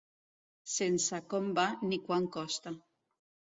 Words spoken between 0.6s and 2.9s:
Sense com va ni quant costa.